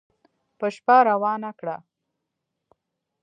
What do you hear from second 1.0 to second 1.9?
روانه کړه